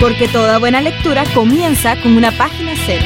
[0.00, 3.04] Porque toda buena lectura comienza con una página cero.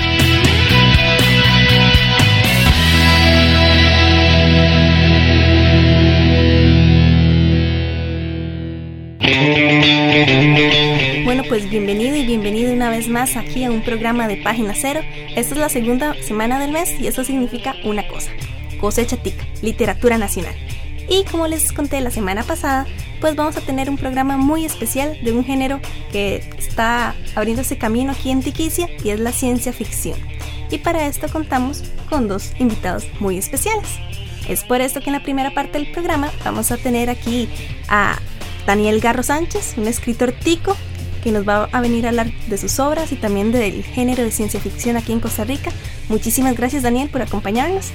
[11.25, 15.01] Bueno, pues bienvenido y bienvenido una vez más aquí a un programa de Página Cero.
[15.35, 18.31] Esta es la segunda semana del mes y eso significa una cosa,
[18.79, 20.55] cosecha tica, literatura nacional.
[21.13, 22.87] Y como les conté la semana pasada,
[23.21, 25.79] pues vamos a tener un programa muy especial de un género
[26.11, 30.19] que está abriéndose camino aquí en Tiquicia y es la ciencia ficción.
[30.71, 33.91] Y para esto contamos con dos invitados muy especiales.
[34.49, 37.47] Es por esto que en la primera parte del programa vamos a tener aquí
[37.89, 38.19] a
[38.67, 40.75] Daniel Garro Sánchez, un escritor tico
[41.23, 44.31] que nos va a venir a hablar de sus obras y también del género de
[44.31, 45.73] ciencia ficción aquí en Costa Rica.
[46.09, 47.93] Muchísimas gracias Daniel por acompañarnos.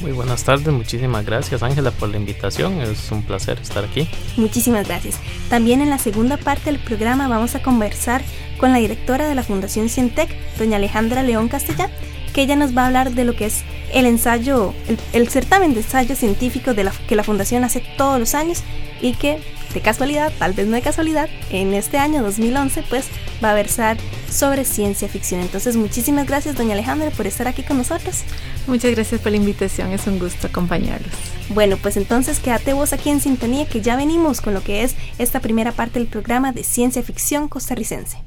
[0.00, 4.08] Muy buenas tardes, muchísimas gracias Ángela por la invitación, es un placer estar aquí.
[4.38, 5.18] Muchísimas gracias.
[5.50, 8.22] También en la segunda parte del programa vamos a conversar
[8.58, 11.90] con la directora de la Fundación Cientec, doña Alejandra León Castellán,
[12.32, 13.62] que ella nos va a hablar de lo que es
[13.92, 14.72] el ensayo,
[15.12, 18.62] el, certamen de ensayo científico de la, que la Fundación hace todos los años
[19.02, 19.38] y que
[19.74, 23.06] de casualidad, tal vez no de casualidad, en este año 2011 pues
[23.42, 23.96] va a versar
[24.30, 25.40] sobre ciencia ficción.
[25.40, 28.22] Entonces muchísimas gracias doña Alejandra por estar aquí con nosotros.
[28.66, 31.12] Muchas gracias por la invitación, es un gusto acompañarlos.
[31.50, 34.94] Bueno, pues entonces quédate vos aquí en sintonía que ya venimos con lo que es
[35.18, 38.18] esta primera parte del programa de ciencia ficción costarricense.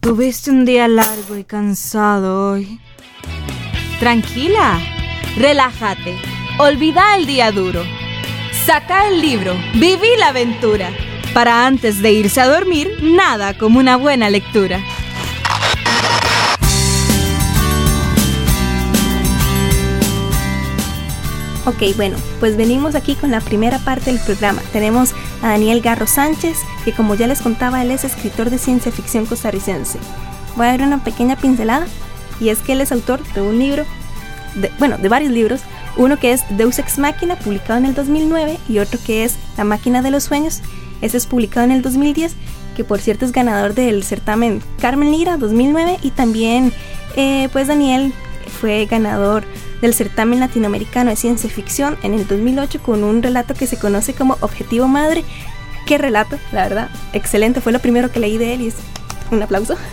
[0.00, 2.80] tuviste un día largo y cansado hoy.
[4.00, 4.80] Tranquila,
[5.36, 6.16] relájate,
[6.58, 7.82] olvida el día duro
[8.68, 10.90] Saca el libro, viví la aventura.
[11.32, 14.78] Para antes de irse a dormir, nada como una buena lectura.
[21.64, 24.60] Ok, bueno, pues venimos aquí con la primera parte del programa.
[24.70, 28.92] Tenemos a Daniel Garro Sánchez, que como ya les contaba, él es escritor de ciencia
[28.92, 29.98] ficción costarricense.
[30.56, 31.86] Voy a dar una pequeña pincelada,
[32.38, 33.86] y es que él es autor de un libro,
[34.78, 35.62] bueno, de varios libros,
[35.98, 39.64] uno que es Deus Ex Machina, publicado en el 2009, y otro que es La
[39.64, 40.62] Máquina de los Sueños,
[41.02, 42.34] ese es publicado en el 2010,
[42.76, 46.72] que por cierto es ganador del certamen Carmen Lira 2009, y también
[47.16, 48.12] eh, pues Daniel
[48.60, 49.44] fue ganador
[49.82, 54.14] del certamen latinoamericano de ciencia ficción en el 2008 con un relato que se conoce
[54.14, 55.24] como Objetivo Madre.
[55.86, 58.76] Qué relato, la verdad, excelente, fue lo primero que leí de él y es
[59.30, 59.76] un aplauso.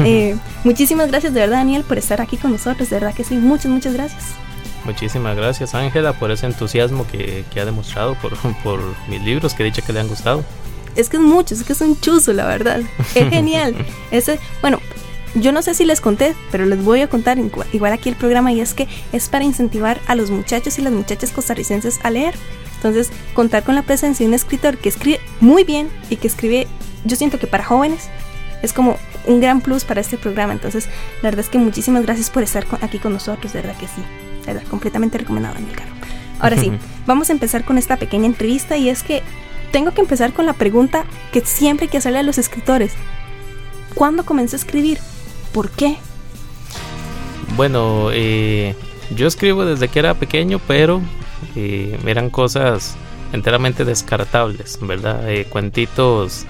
[0.00, 3.36] Eh, muchísimas gracias de verdad Daniel por estar aquí con nosotros, de verdad que sí,
[3.36, 4.24] muchas, muchas gracias.
[4.84, 9.66] Muchísimas gracias Ángela por ese entusiasmo que, ha demostrado por, por mis libros, que he
[9.66, 10.44] dicho que le han gustado.
[10.96, 12.80] Es que es mucho, es que es un chuzo, la verdad.
[13.14, 13.74] Es genial.
[14.10, 14.78] Ese, bueno,
[15.34, 17.38] yo no sé si les conté, pero les voy a contar
[17.72, 20.92] igual aquí el programa y es que es para incentivar a los muchachos y las
[20.92, 22.34] muchachas costarricenses a leer.
[22.76, 26.68] Entonces, contar con la presencia de un escritor que escribe muy bien y que escribe,
[27.04, 28.08] yo siento que para jóvenes,
[28.62, 30.52] es como un gran plus para este programa.
[30.52, 30.86] Entonces,
[31.22, 34.02] la verdad es que muchísimas gracias por estar aquí con nosotros, de verdad que sí
[34.68, 35.92] completamente recomendado en el carro.
[36.40, 36.72] Ahora sí,
[37.06, 39.22] vamos a empezar con esta pequeña entrevista y es que
[39.72, 42.92] tengo que empezar con la pregunta que siempre hay que hacerle a los escritores.
[43.94, 44.98] ¿Cuándo comenzó a escribir?
[45.52, 45.96] ¿Por qué?
[47.56, 48.74] Bueno, eh,
[49.14, 51.00] yo escribo desde que era pequeño, pero
[51.54, 52.96] eh, eran cosas
[53.32, 55.30] enteramente descartables, ¿verdad?
[55.30, 56.46] Eh, cuentitos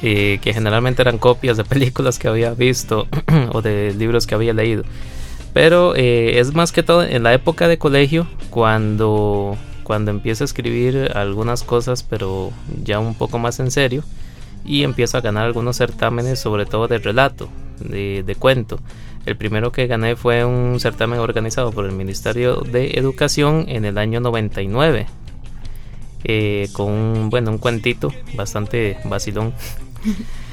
[0.00, 3.08] que generalmente eran copias de películas que había visto
[3.52, 4.84] o de libros que había leído.
[5.56, 10.48] Pero eh, es más que todo en la época de colegio cuando, cuando empiezo a
[10.48, 12.52] escribir algunas cosas, pero
[12.84, 14.04] ya un poco más en serio.
[14.66, 17.48] Y empiezo a ganar algunos certámenes, sobre todo de relato,
[17.80, 18.80] de, cuento.
[19.24, 23.96] El primero que gané fue un certamen organizado por el Ministerio de Educación en el
[23.96, 25.06] año 99.
[26.24, 29.54] Eh, con bueno, un cuentito bastante vacilón.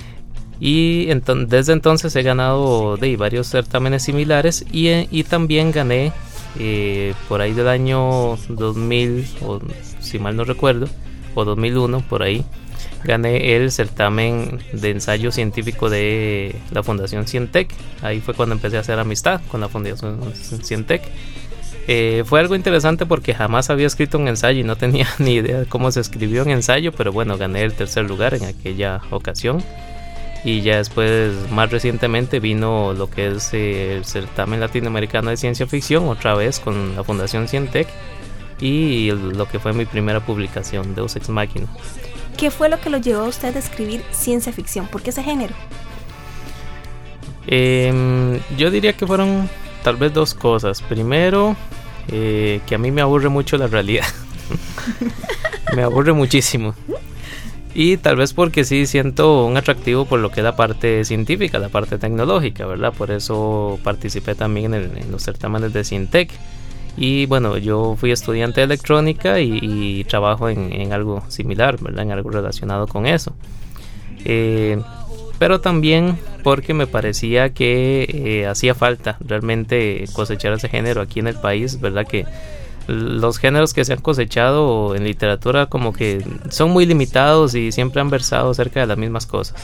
[0.65, 1.09] Y
[1.47, 6.13] desde entonces he ganado varios certámenes similares y, eh, también gané
[6.57, 9.59] eh, por ahí del año 2000, o
[9.99, 10.87] si mal no recuerdo,
[11.35, 12.45] o 2001, por ahí,
[13.03, 17.69] gané el certamen de ensayo científico de la Fundación Cientec.
[18.01, 21.01] Ahí fue cuando empecé a hacer amistad con la Fundación Cientec.
[21.89, 25.59] Eh, fue algo interesante porque jamás había escrito un ensayo y no tenía ni idea
[25.59, 29.61] de cómo se escribió un ensayo, pero bueno, gané el tercer lugar en aquella ocasión.
[30.43, 35.67] Y ya después, más recientemente, vino lo que es eh, el certamen latinoamericano de ciencia
[35.67, 37.87] ficción, otra vez con la Fundación Cientec,
[38.59, 41.67] y lo que fue mi primera publicación, Deus Ex Machina.
[42.37, 44.87] ¿Qué fue lo que lo llevó a usted a escribir ciencia ficción?
[44.87, 45.53] ¿Por qué ese género?
[47.47, 49.49] Em, yo diría que fueron
[49.83, 50.81] tal vez dos cosas.
[50.81, 51.55] Primero,
[52.09, 54.05] eh, que a mí me aburre mucho la realidad.
[55.75, 56.73] me aburre muchísimo.
[57.75, 61.57] Y tal vez porque sí siento un atractivo por lo que es la parte científica,
[61.57, 62.93] la parte tecnológica, ¿verdad?
[62.93, 66.29] Por eso participé también en, los certámenes de Sintec.
[66.95, 72.03] Y bueno, yo fui estudiante de electrónica y, trabajo en, algo similar, ¿verdad?
[72.03, 73.35] En algo relacionado con eso.
[74.23, 74.79] Eh,
[75.39, 81.27] pero también porque me parecía que eh, hacía falta realmente cosechar ese género aquí en
[81.27, 82.05] el país, ¿verdad?
[82.05, 82.25] Que
[82.87, 88.01] los géneros que se han cosechado en literatura como que son muy limitados y siempre
[88.01, 89.55] han versado acerca de las mismas cosas.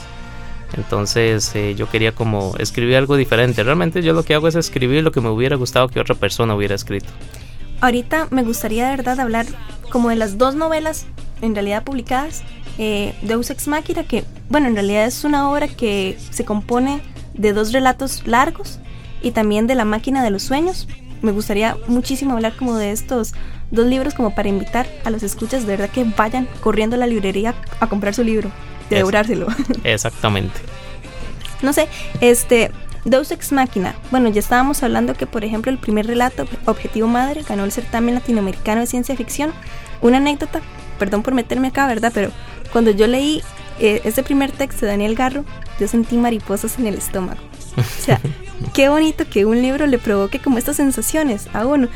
[0.76, 3.62] Entonces eh, yo quería como escribir algo diferente.
[3.62, 6.54] Realmente yo lo que hago es escribir lo que me hubiera gustado que otra persona
[6.54, 7.08] hubiera escrito.
[7.80, 9.46] Ahorita me gustaría de verdad hablar
[9.90, 11.06] como de las dos novelas
[11.42, 12.42] en realidad publicadas.
[12.78, 17.02] Eh, Deus Ex Machina, que bueno, en realidad es una obra que se compone
[17.34, 18.78] de dos relatos largos
[19.22, 20.88] y también de La máquina de los sueños,
[21.22, 23.34] me gustaría muchísimo hablar como de estos
[23.70, 27.06] dos libros como para invitar a los escuchas de verdad que vayan corriendo a la
[27.06, 28.50] librería a comprar su libro,
[28.88, 29.46] de devorárselo.
[29.84, 30.60] Exactamente.
[31.62, 31.88] no sé,
[32.20, 32.70] este
[33.04, 33.94] Deus Ex Máquina.
[34.10, 38.14] Bueno, ya estábamos hablando que, por ejemplo, el primer relato, Objetivo Madre, ganó el certamen
[38.14, 39.52] latinoamericano de ciencia ficción.
[40.02, 40.60] Una anécdota,
[40.98, 42.12] perdón por meterme acá, ¿verdad?
[42.14, 42.30] Pero
[42.72, 43.42] cuando yo leí
[43.78, 45.44] eh, ese primer texto de Daniel Garro,
[45.78, 47.40] yo sentí mariposas en el estómago.
[47.76, 48.20] O sea,
[48.72, 51.88] qué bonito que un libro le provoque como estas sensaciones a uno.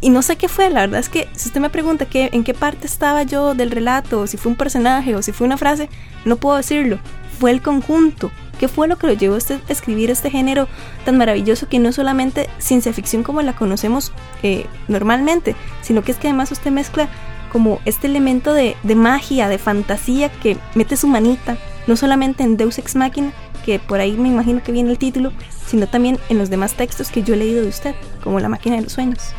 [0.00, 2.44] Y, no sé qué fue, la verdad es que si usted me pregunta qué, en
[2.44, 5.58] qué parte estaba yo del relato, o si fue un personaje, o si fue una
[5.58, 5.88] frase,
[6.24, 6.98] no puedo decirlo.
[7.40, 8.30] Fue el conjunto.
[8.60, 10.68] ¿Qué fue lo que lo llevó a usted a escribir este género
[11.04, 14.12] tan maravilloso que no solamente ciencia ficción como la conocemos
[14.44, 17.08] eh, normalmente, sino que es que además usted mezcla
[17.50, 21.56] como este elemento de, de magia, de fantasía que mete su manita,
[21.88, 23.32] no solamente en Deus Ex Machina,
[23.64, 25.32] que por ahí me imagino que viene el título,
[25.66, 28.76] sino también en los demás textos que yo he leído de usted, como La máquina
[28.76, 29.32] de los sueños.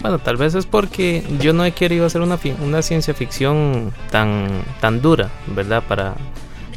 [0.00, 4.62] Bueno, tal vez es porque yo no he querido hacer una, una ciencia ficción tan,
[4.80, 5.82] tan dura, ¿verdad?
[5.86, 6.14] Para,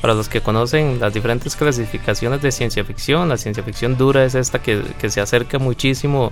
[0.02, 4.36] para los que conocen las diferentes clasificaciones de ciencia ficción, la ciencia ficción dura es
[4.36, 6.32] esta que, que se acerca muchísimo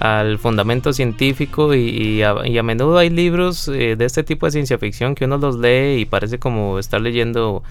[0.00, 5.14] al fundamento científico y, a, menudo hay libros eh, de este tipo de ciencia ficción
[5.14, 7.62] que uno los lee y parece como estar leyendo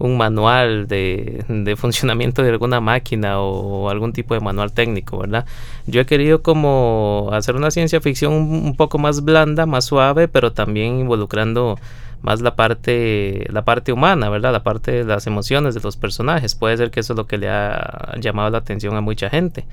[0.00, 1.44] un manual de,
[1.76, 5.44] funcionamiento de alguna máquina o, algún tipo de manual técnico, ¿verdad?
[5.86, 10.52] Yo he querido como hacer una ciencia ficción un, poco más blanda, más suave, pero
[10.52, 11.78] también involucrando
[12.22, 14.52] más la parte la parte humana, ¿verdad?
[14.52, 16.54] La parte de las emociones de los personajes.
[16.54, 19.66] Puede ser que eso es lo que le ha llamado la atención a mucha gente.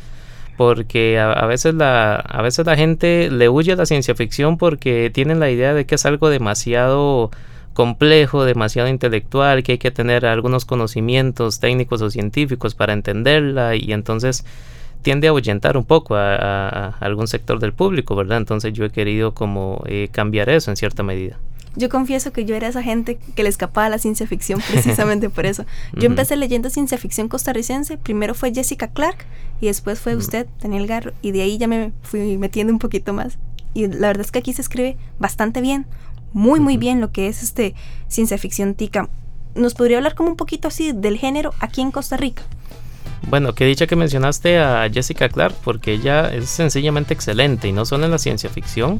[0.57, 4.57] Porque a, a veces la a veces la gente le huye a la ciencia ficción
[4.57, 7.31] porque tienen la idea de que es algo demasiado
[7.77, 13.93] complejo, demasiado intelectual, que hay que tener algunos conocimientos técnicos o científicos para entenderla y
[13.93, 14.45] entonces
[15.03, 18.39] tiende a ahuyentar un poco a, algún sector del público, ¿verdad?
[18.39, 21.37] Entonces yo he querido como eh, cambiar eso en cierta medida.
[21.75, 25.29] Yo confieso que yo era esa gente que le escapaba a la ciencia ficción precisamente
[25.29, 25.63] por eso.
[25.93, 29.17] Yo empecé leyendo ciencia ficción costarricense, primero fue Jessica Clark
[29.61, 33.13] y después fue usted, Daniel Garro, y de ahí ya me fui metiendo un poquito
[33.13, 33.37] más.
[33.75, 35.85] Y la verdad es que aquí se escribe bastante bien
[36.33, 37.75] muy muy bien lo que es este
[38.07, 39.09] ciencia ficción tica.
[39.55, 42.43] ¿Nos podría hablar como un poquito así del género aquí en Costa Rica?
[43.29, 47.85] Bueno, qué dicha que mencionaste a Jessica Clark porque ella es sencillamente excelente y no
[47.85, 48.99] solo en la ciencia ficción,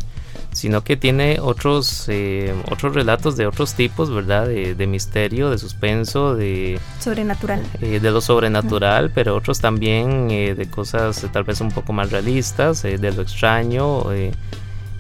[0.51, 4.48] sino que tiene otros eh, otros relatos de otros tipos, ¿verdad?
[4.48, 10.69] De, misterio, de suspenso, de sobrenatural, eh, de lo sobrenatural, pero otros también eh, de
[10.69, 14.03] cosas tal vez un poco más realistas, de lo extraño.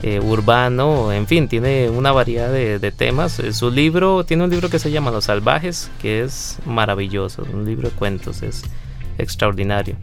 [0.03, 3.39] Eh, urbano, en fin, tiene una variedad de, temas.
[3.39, 7.65] Eh, su libro, tiene un libro que se llama Los Salvajes, que es maravilloso, un
[7.65, 8.63] libro de cuentos, es
[9.17, 9.95] extraordinario.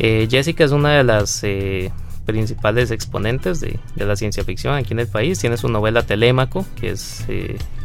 [0.00, 1.44] Eh, Jessica es una de las
[2.26, 5.38] principales exponentes de, la ciencia ficción aquí en el país.
[5.38, 7.24] Tiene su novela Telémaco, que es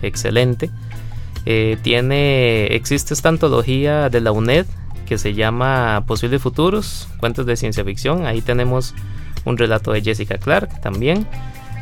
[0.01, 0.71] excelente.
[1.83, 4.65] tiene, existe esta antología de la UNED
[5.05, 8.25] que se llama Posibles Futuros, cuentos de ciencia ficción.
[8.25, 8.95] Ahí tenemos
[9.45, 11.27] un relato de Jessica Clark también.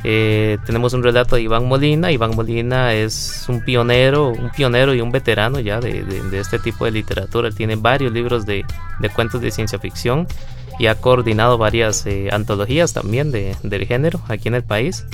[0.06, 2.12] Eh, tenemos un relato de Iván Molina.
[2.12, 6.04] Iván Molina es un pionero, un pionero y un veterano ya de,
[6.34, 7.52] este tipo de literatura.
[7.52, 8.66] tiene varios libros de,
[9.16, 10.28] cuentos de ciencia ficción
[10.80, 15.06] y ha coordinado varias eh, antologías también del género aquí en el país.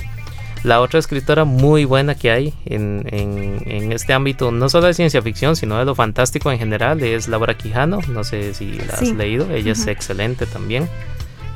[0.63, 5.21] La otra escritora muy buena que hay en, en, este ámbito, no solo de ciencia
[5.21, 7.99] ficción, sino de lo fantástico en general, es Laura Quijano.
[8.09, 10.89] No sé si la has leído, ella es excelente también.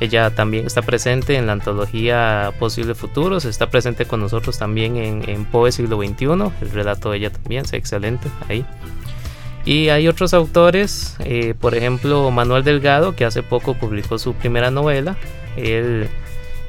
[0.00, 5.28] Ella también está presente en la antología Posibles Futuros, está presente con nosotros también en,
[5.28, 6.26] en Poe Siglo XXI,
[6.60, 8.66] el relato de ella también es excelente ahí.
[9.64, 14.70] Y hay otros autores, eh, por ejemplo Manuel Delgado, que hace poco publicó su primera
[14.70, 15.16] novela.
[15.56, 16.08] Él,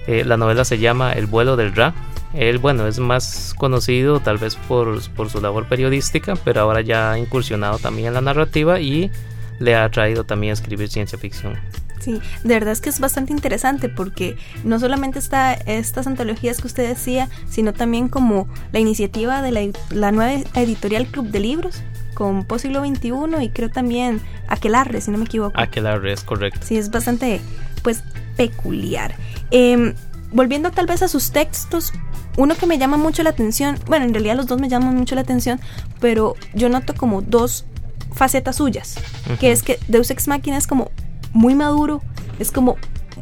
[0.07, 1.93] eh, la novela se llama El vuelo del Ra
[2.35, 7.19] él, bueno, es más conocido tal vez por, su labor periodística, pero ahora ya ha
[7.19, 9.09] incursionado también en la narrativa y
[9.59, 11.57] le ha traído también a escribir ciencia ficción.
[11.99, 16.67] Sí, de verdad es que es bastante interesante porque no solamente está estas antologías que
[16.67, 21.81] usted decía, sino también como la iniciativa de la, nueva editorial Club de Libros
[22.13, 25.59] con Posiglo XXI y creo también Aquelarre, si no me equivoco.
[25.59, 26.59] Aquelarre, es correcto.
[26.63, 27.41] Sí, es bastante,
[27.83, 28.03] pues,
[28.37, 29.15] peculiar.
[29.51, 29.93] Em,
[30.31, 31.91] volviendo tal vez a sus textos,
[32.37, 35.15] uno que me llama mucho la atención, bueno, en realidad los dos me llaman mucho
[35.15, 35.59] la atención,
[35.99, 37.65] pero yo noto como dos
[38.13, 38.95] facetas suyas,
[39.39, 40.91] que es que Deus Ex Machina es como
[41.35, 42.01] muy maduro,
[42.39, 42.77] es como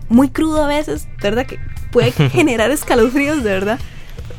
[0.07, 1.45] muy crudo a veces, ¿verdad?
[1.45, 1.59] Que
[1.91, 3.79] puede generar escalofríos, de verdad.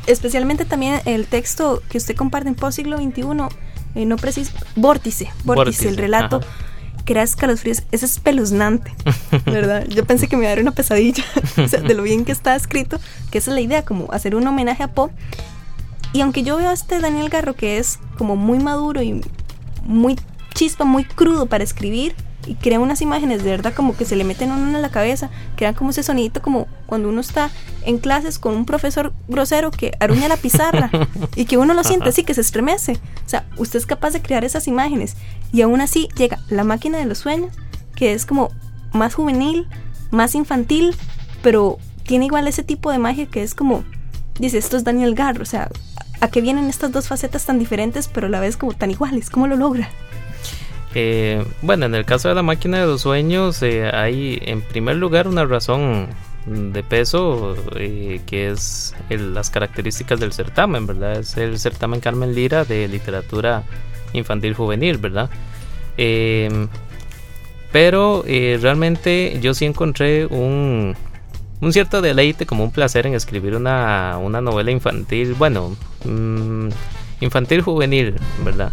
[0.07, 3.21] Especialmente también el texto que usted comparte en Post Siglo XXI,
[3.95, 6.41] eh, no preciso, Vórtice, Vórtice, el relato
[7.05, 8.93] crea escalofríos, es espeluznante,
[9.45, 9.85] ¿verdad?
[9.87, 11.23] Yo pensé que me iba a dar una pesadilla,
[11.63, 14.35] o sea, de lo bien que está escrito, que esa es la idea, como hacer
[14.35, 15.11] un homenaje a Poe.
[16.13, 19.21] Y aunque yo veo a este Daniel Garro que es como muy maduro y
[19.83, 20.15] muy
[20.53, 22.15] chispa, muy crudo para escribir,
[22.45, 25.29] y crea unas imágenes de verdad como que se le meten uno en la cabeza,
[25.55, 27.49] crean como ese sonidito como cuando uno está
[27.83, 30.89] en clases con un profesor grosero que aruña la pizarra
[31.35, 32.93] y que uno lo siente así, que se estremece.
[33.25, 35.15] O sea, usted es capaz de crear esas imágenes
[35.51, 37.51] y aún así llega la máquina de los sueños,
[37.95, 38.49] que es como
[38.93, 39.67] más juvenil,
[40.11, 40.95] más infantil,
[41.41, 43.83] pero tiene igual ese tipo de magia que es como,
[44.39, 45.69] dice, esto es Daniel Garro, o sea,
[46.21, 49.29] ¿a qué vienen estas dos facetas tan diferentes pero a la vez como tan iguales?
[49.29, 49.89] ¿Cómo lo logra?
[50.97, 54.95] Eh, bueno, en el caso de la máquina de los sueños eh, hay en primer
[54.95, 56.07] lugar una razón
[56.45, 61.19] de peso eh, que es las características del certamen, ¿verdad?
[61.19, 63.63] Es el certamen Carmen Lira de literatura
[64.13, 65.29] infantil juvenil, ¿verdad?
[67.71, 70.95] pero realmente yo sí encontré un,
[71.71, 75.75] cierto deleite, como un placer en escribir una, una novela infantil, bueno,
[76.05, 76.69] mm,
[77.21, 78.71] infantil juvenil, ¿verdad?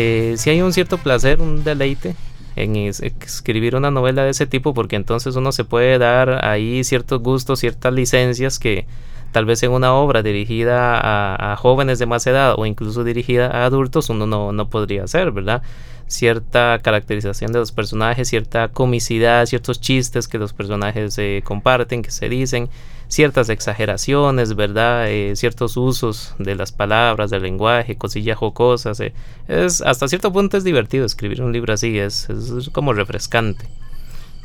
[0.00, 2.14] Eh, si hay un cierto placer, un deleite
[2.54, 7.20] en escribir una novela de ese tipo porque entonces uno se puede dar ahí ciertos
[7.20, 8.86] gustos, ciertas licencias que
[9.32, 13.64] tal vez en una obra dirigida a, jóvenes de más edad o incluso dirigida a
[13.64, 15.62] adultos uno no, no podría hacer, ¿verdad?
[16.06, 22.12] Cierta caracterización de los personajes, cierta comicidad, ciertos chistes que los personajes eh, comparten, que
[22.12, 22.70] se dicen,
[23.08, 25.10] ciertas exageraciones, ¿verdad?
[25.10, 29.00] Eh, ciertos usos de las palabras, del lenguaje, cosillas jocosas.
[29.00, 29.12] Eh.
[29.48, 33.66] Es, hasta cierto punto es divertido escribir un libro así, es, es como refrescante.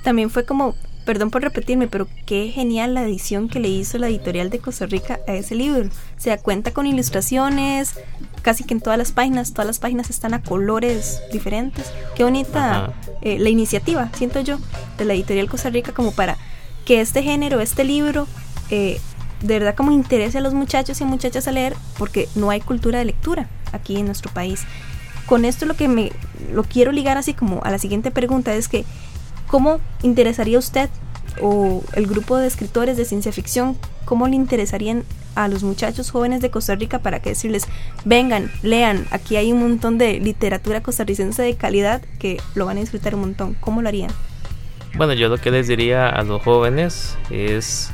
[0.03, 4.07] También fue como, perdón por repetirme, pero qué genial la edición que le hizo la
[4.07, 5.85] editorial de Costa Rica a ese libro.
[5.85, 7.99] O sea, cuenta con ilustraciones,
[8.41, 11.91] casi que en todas las páginas, todas las páginas están a colores diferentes.
[12.15, 14.57] Qué bonita eh, la iniciativa, siento yo,
[14.97, 16.37] de la editorial Costa Rica como para
[16.85, 18.27] que este género, este libro,
[18.69, 18.99] eh,
[19.41, 22.99] de verdad como interese a los muchachos y muchachas a leer porque no hay cultura
[22.99, 24.61] de lectura aquí en nuestro país.
[25.25, 26.11] Con esto lo que me
[26.51, 28.85] lo quiero ligar así como a la siguiente pregunta es que
[29.47, 30.89] ¿cómo interesaría usted
[31.41, 35.03] o el grupo de escritores de ciencia ficción, cómo le interesarían
[35.35, 37.65] a los muchachos jóvenes de Costa Rica para que decirles,
[38.05, 42.81] vengan, lean, aquí hay un montón de literatura costarricense de calidad que lo van a
[42.81, 43.55] disfrutar un montón.
[43.59, 44.11] ¿Cómo lo harían?
[44.95, 47.89] Bueno, yo lo que les diría a los jóvenes es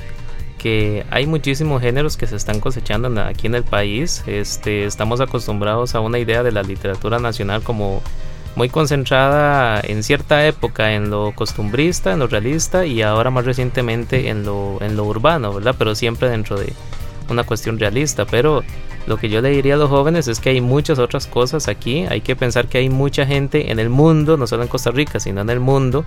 [0.59, 4.23] que hay muchísimos géneros que se están cosechando aquí en el país.
[4.27, 8.03] Este, estamos acostumbrados a una idea de la literatura nacional como
[8.55, 14.29] muy concentrada en cierta época en lo costumbrista, en lo realista y ahora más recientemente
[14.29, 15.75] en lo, en lo urbano, ¿verdad?
[15.77, 16.73] Pero siempre dentro de
[17.29, 18.25] una cuestión realista.
[18.25, 18.63] Pero
[19.07, 22.05] lo que yo le diría a los jóvenes es que hay muchas otras cosas aquí.
[22.09, 25.19] Hay que pensar que hay mucha gente en el mundo, no solo en Costa Rica,
[25.19, 26.05] sino en el mundo,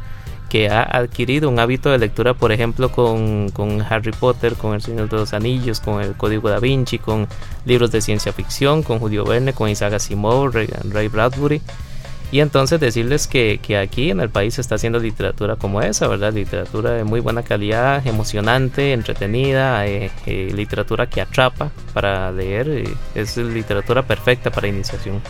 [0.48, 3.50] que ha adquirido un hábito de lectura, por ejemplo, con,
[3.88, 7.26] Harry Potter, con El Señor de los Anillos, con El Código da Vinci, con
[7.64, 11.62] libros de ciencia ficción, con Julio Verne, con Isaac Asimov, Ray, Bradbury.
[12.32, 16.32] Y entonces decirles que, aquí en el país se está haciendo literatura como esa, ¿verdad?
[16.32, 22.94] Literatura de muy buena calidad, emocionante, entretenida, eh, eh, literatura que atrapa para leer, eh,
[23.14, 25.20] es literatura perfecta para iniciación.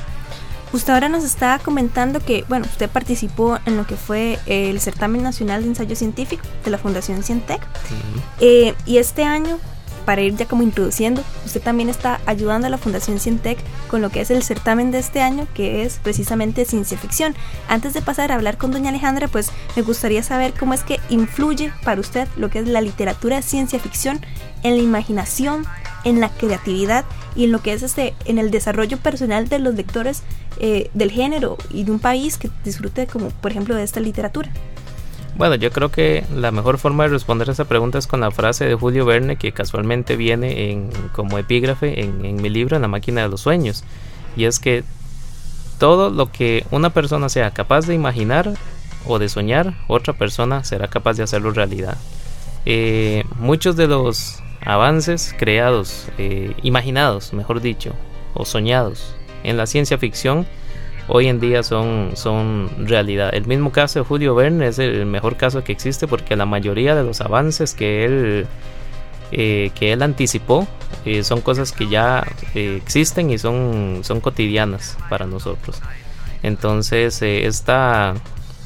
[0.72, 5.22] Usted ahora nos está comentando que, bueno, usted participó en lo que fue el certamen
[5.22, 7.60] nacional de ensayo científico de la Fundación Cientec.
[8.40, 9.58] Eh, y este año
[10.04, 14.10] para ir ya como introduciendo, usted también está ayudando a la Fundación Cientec con lo
[14.10, 17.34] que es el certamen de este año, que es precisamente ciencia ficción.
[17.68, 21.00] Antes de pasar a hablar con doña Alejandra, pues me gustaría saber cómo es que
[21.08, 24.20] influye para usted lo que es la literatura de ciencia ficción
[24.62, 25.66] en la imaginación,
[26.04, 27.04] en la creatividad
[27.36, 30.22] y en lo que es este, en el desarrollo personal de los lectores
[30.58, 34.50] eh, del género y de un país que disfrute como por ejemplo de esta literatura.
[35.36, 38.30] Bueno, yo creo que la mejor forma de responder a esa pregunta es con la
[38.30, 42.82] frase de Julio Verne que casualmente viene en, como epígrafe en, en mi libro En
[42.82, 43.82] la máquina de los sueños.
[44.36, 44.84] Y es que
[45.78, 48.52] todo lo que una persona sea capaz de imaginar
[49.06, 51.96] o de soñar, otra persona será capaz de hacerlo realidad.
[52.66, 57.92] Eh, muchos de los avances creados, eh, imaginados, mejor dicho,
[58.34, 59.14] o soñados
[59.44, 60.46] en la ciencia ficción,
[61.08, 63.34] hoy en día son, son realidad.
[63.34, 66.94] El mismo caso de Julio Verne es el mejor caso que existe porque la mayoría
[66.94, 68.46] de los avances que él,
[69.32, 70.68] eh, que él anticipó
[71.04, 75.80] eh, son cosas que ya existen y son, son cotidianas para nosotros.
[76.44, 78.14] Entonces esta,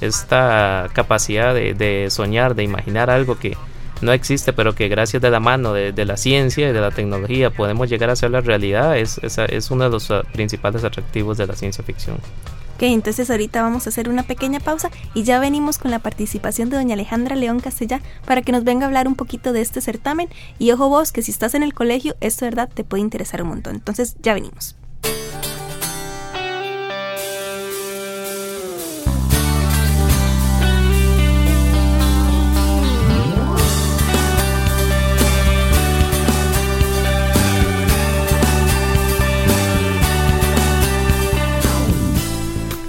[0.00, 3.56] esta capacidad de soñar, de imaginar algo que,
[4.00, 7.50] no existe, pero que gracias de la mano de, la ciencia y de la tecnología
[7.50, 11.46] podemos llegar a hacer la realidad, es, es, uno de los ah, principales atractivos de
[11.46, 12.16] la ciencia ficción.
[12.76, 16.68] Ok, entonces ahorita vamos a hacer una pequeña pausa y ya venimos con la participación
[16.68, 19.80] de doña Alejandra León Castellá para que nos venga a hablar un poquito de este
[19.80, 20.28] certamen.
[20.58, 23.48] Y ojo vos, que si estás en el colegio, esto verdad te puede interesar un
[23.48, 23.76] montón.
[23.76, 24.76] Entonces ya venimos.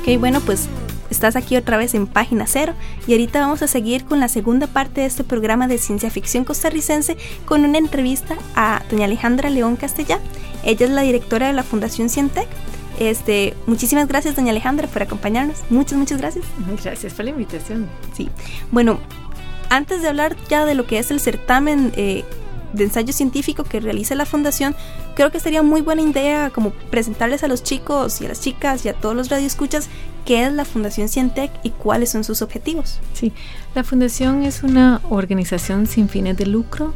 [0.07, 0.69] Ok, bueno, pues
[1.09, 2.73] estás aquí otra vez en página cero
[3.07, 6.45] y ahorita vamos a seguir con la segunda parte de este programa de ciencia ficción
[6.45, 10.19] costarricense con una entrevista a doña Alejandra León Castellá.
[10.63, 12.47] Ella es la directora de la Fundación Cientec.
[13.01, 15.57] Este, muchísimas gracias doña Alejandra por acompañarnos.
[15.69, 16.45] Muchas, muchas gracias.
[16.81, 17.89] Gracias por la invitación.
[18.15, 18.29] Sí.
[18.71, 18.99] Bueno,
[19.69, 22.23] antes de hablar ya de lo que es el certamen eh,
[22.73, 24.75] de ensayo científico que realiza la fundación,
[25.15, 28.85] creo que sería muy buena idea como presentarles a los chicos y a las chicas
[28.85, 29.89] y a todos los radioescuchas
[30.25, 32.99] qué es la Fundación Cientec y cuáles son sus objetivos.
[33.13, 33.31] Sí,
[33.73, 36.93] la fundación es una organización sin fines de lucro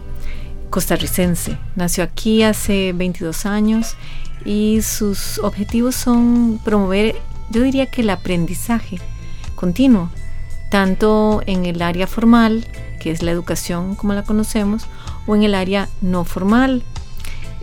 [0.69, 1.57] costarricense.
[1.75, 3.95] Nació aquí hace 22 años
[4.43, 7.15] y sus objetivos son promover,
[7.51, 8.99] yo diría que el aprendizaje
[9.55, 10.09] continuo,
[10.69, 12.65] tanto en el área formal,
[12.99, 14.87] que es la educación como la conocemos,
[15.27, 16.83] o en el área no formal.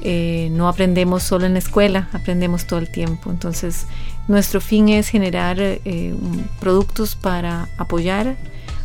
[0.03, 3.31] Eh, no aprendemos solo en la escuela, aprendemos todo el tiempo.
[3.31, 3.87] Entonces,
[4.29, 6.15] nuestro fin es generar eh,
[6.61, 8.37] productos para apoyar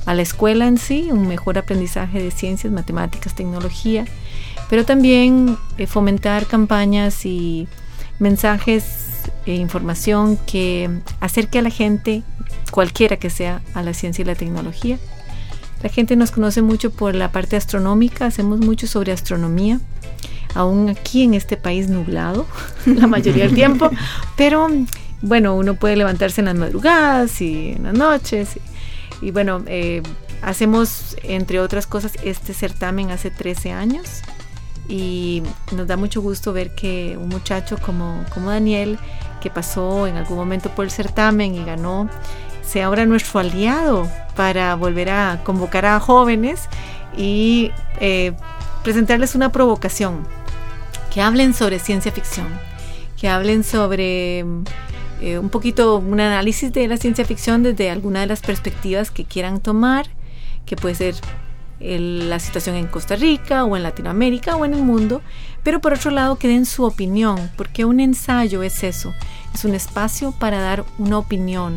[0.06, 4.06] a la escuela en sí, un mejor aprendizaje de ciencias, matemáticas, tecnología,
[4.70, 7.68] pero también eh, fomentar campañas y
[8.20, 12.24] mensajes e información que acerque a la gente,
[12.72, 14.98] cualquiera que sea, a la ciencia y la tecnología
[15.84, 19.80] la gente nos conoce mucho por la parte astronómica, hacemos mucho sobre astronomía,
[20.56, 22.48] aún aquí en este país nublado
[22.86, 23.92] la mayoría del tiempo,
[24.38, 24.68] pero
[25.22, 28.60] bueno, uno puede levantarse en las madrugadas y en las noches.
[29.22, 30.04] Y, bueno, eh,
[30.42, 34.22] hacemos, entre otras cosas, este certamen hace 13 años
[34.90, 35.42] y
[35.72, 39.00] nos da mucho gusto ver que un muchacho como, como Daniel,
[39.42, 42.10] que pasó en algún momento por el certamen y ganó
[42.66, 46.68] sea ahora nuestro aliado para volver a convocar a jóvenes
[47.16, 48.34] y eh,
[48.84, 50.28] presentarles una provocación,
[51.14, 52.48] que hablen sobre ciencia ficción,
[53.20, 54.46] que hablen sobre
[55.22, 59.26] eh, un poquito un análisis de la ciencia ficción desde alguna de las perspectivas que
[59.26, 60.08] quieran tomar,
[60.66, 61.16] que puede ser
[61.80, 65.22] la situación en Costa Rica o en Latinoamérica o en el mundo,
[65.64, 69.14] pero por otro lado que den su opinión, porque un ensayo es eso,
[69.54, 71.76] es un espacio para dar una opinión,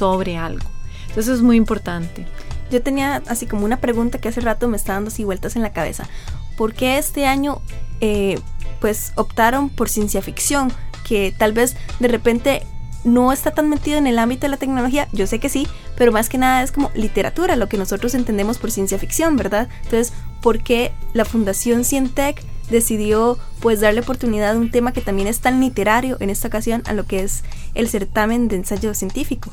[0.00, 0.66] sobre algo.
[1.08, 2.26] Entonces es muy importante.
[2.70, 5.62] Yo tenía así como una pregunta que hace rato me está dando así vueltas en
[5.62, 6.08] la cabeza.
[6.56, 7.60] ¿Por qué este año
[8.00, 8.38] eh,
[8.80, 10.72] pues optaron por ciencia ficción?
[11.06, 12.62] Que tal vez de repente
[13.04, 16.12] no está tan metido en el ámbito de la tecnología, yo sé que sí, pero
[16.12, 19.68] más que nada es como literatura, lo que nosotros entendemos por ciencia ficción, ¿verdad?
[19.84, 25.28] Entonces, ¿por qué la Fundación Cientec decidió pues darle oportunidad a un tema que también
[25.28, 27.42] es tan literario en esta ocasión a lo que es
[27.74, 29.50] el certamen de ensayo científico?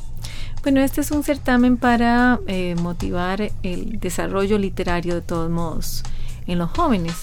[0.62, 6.02] Bueno, este es un certamen para eh, motivar el desarrollo literario de todos modos
[6.46, 7.14] en los jóvenes,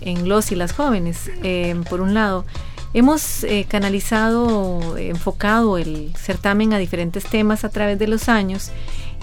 [0.00, 1.30] en los y las jóvenes.
[1.42, 2.44] Eh, por un lado,
[2.92, 8.70] hemos eh, canalizado, enfocado el certamen a diferentes temas a través de los años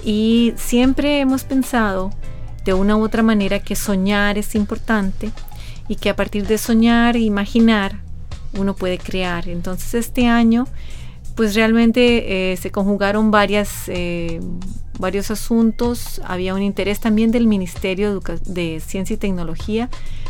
[0.06, 2.12] y siempre hemos pensado
[2.66, 5.32] de una u otra manera que soñar es importante
[5.88, 8.00] y que a partir de soñar e imaginar
[8.58, 9.50] uno puede crear.
[9.50, 10.68] Entonces este año
[11.36, 14.40] pues realmente eh, se conjugaron varias, eh,
[15.00, 19.90] varios asuntos, había un interés también del Ministerio de Ciencia y Tecnología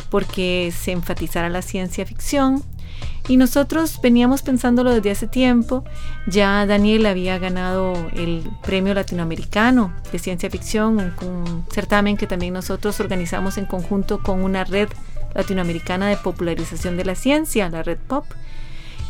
[0.09, 2.63] porque se enfatizara la ciencia ficción.
[3.27, 5.85] Y nosotros veníamos pensándolo desde hace tiempo.
[6.27, 12.99] Ya Daniel había ganado el Premio Latinoamericano de Ciencia Ficción, un certamen que también nosotros
[12.99, 14.89] organizamos en conjunto con una red
[15.36, 18.26] latinoamericana de popularización de la ciencia, la Red Pop.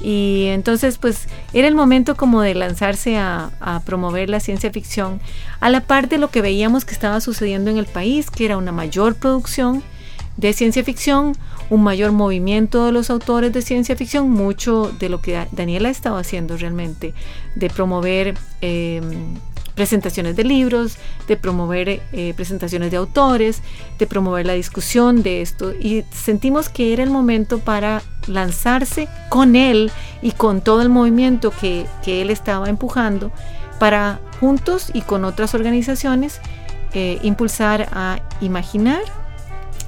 [0.01, 3.51] Y entonces pues era el momento como de lanzarse a,
[3.85, 5.21] promover la ciencia ficción
[5.59, 8.57] a la par de lo que veíamos que estaba sucediendo en el país, que era
[8.57, 9.81] una mayor producción
[10.35, 11.37] de ciencia ficción,
[11.69, 16.19] un mayor movimiento de los autores de ciencia ficción, mucho de lo que Daniela estaba
[16.19, 17.13] haciendo realmente,
[17.55, 19.35] de promover em,
[19.75, 23.61] presentaciones de libros, de promover eh, presentaciones de autores,
[23.97, 25.73] de promover la discusión de esto.
[25.73, 31.51] Y sentimos que era el momento para lanzarse con él y con todo el movimiento
[31.51, 33.31] que, él estaba empujando
[33.79, 36.39] para juntos y con otras organizaciones
[36.93, 39.01] eh, impulsar a imaginar,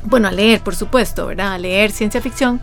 [0.04, 1.54] bueno, a leer, por supuesto, ¿verdad?
[1.54, 2.60] A leer ciencia ficción,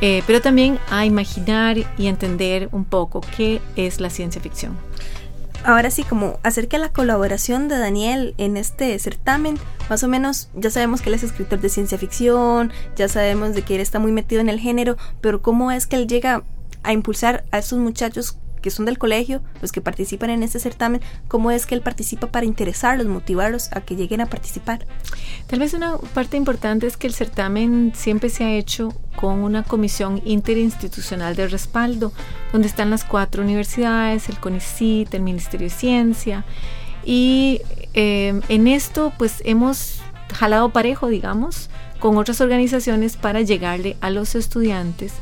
[0.00, 4.76] eh, pero también a imaginar y entender un poco qué es la ciencia ficción
[5.64, 10.50] ahora sí, como acerca de la colaboración de Daniel en este certamen, más o menos
[10.54, 13.98] ya sabemos que él es escritor de ciencia ficción, ya sabemos de que él está
[13.98, 16.42] muy metido en el género, pero ¿cómo es que él llega
[16.82, 21.00] a impulsar a estos muchachos que son del colegio, los que participan en este certamen,
[21.28, 24.86] cómo es que él participa para interesarlos, motivarlos a que lleguen a participar.
[25.46, 29.62] Tal vez una parte importante es que el certamen siempre se ha hecho con una
[29.64, 32.12] comisión interinstitucional de respaldo,
[32.52, 36.44] donde están las cuatro universidades, el CONICIT, el Ministerio de Ciencia,
[37.04, 37.62] y
[37.94, 40.00] eh, en esto pues hemos
[40.34, 45.14] jalado parejo, digamos, con otras organizaciones para llegarle a los estudiantes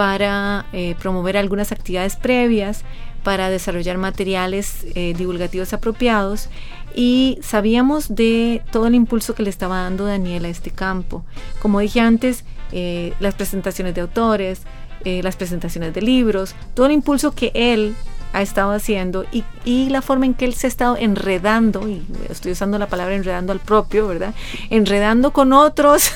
[0.00, 2.84] para eh, promover algunas actividades previas,
[3.22, 6.48] para desarrollar materiales eh, divulgativos apropiados
[6.94, 11.22] y sabíamos de todo el impulso que le estaba dando Daniel a este campo.
[11.60, 14.62] Como dije antes, eh, las presentaciones de autores,
[15.04, 17.94] las presentaciones de libros, todo el impulso que él
[18.32, 22.02] ha estado haciendo y, y, la forma en que él se ha estado enredando, y
[22.28, 24.34] estoy usando la palabra enredando al propio, ¿verdad?
[24.70, 26.12] Enredando con otros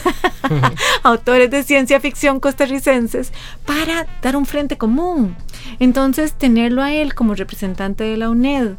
[1.03, 3.33] autores de ciencia ficción costarricenses
[3.66, 5.37] para dar un frente común.
[5.81, 8.72] Entonces, tenerlo a él como representante de la UNED.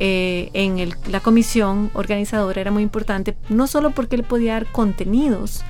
[0.00, 5.62] Eh, en la comisión organizadora era muy importante, no solo porque él podía dar contenidos,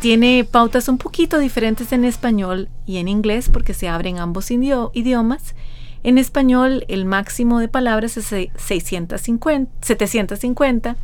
[0.00, 5.54] tiene pautas un poquito diferentes en español y en inglés porque se abren ambos idiomas
[6.02, 10.96] en español, el máximo de palabras es 650, 750